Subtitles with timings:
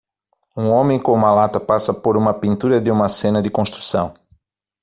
[0.57, 4.15] Um homem com uma lata passa por uma pintura de uma cena de construção.